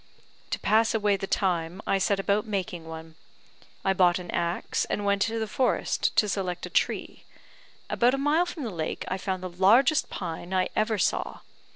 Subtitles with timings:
[0.49, 3.13] To pass away the time, I set about making one.
[3.85, 7.23] I bought an axe, and went to the forest to select a tree.
[7.87, 11.41] About a mile from the lake, I found the largest pine I ever saw.